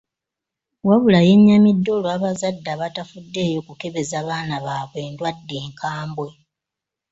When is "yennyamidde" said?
1.27-1.89